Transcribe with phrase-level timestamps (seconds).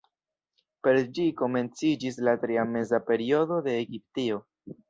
[0.87, 4.43] Per ĝi komenciĝis la Tria Meza Periodo de Egiptio.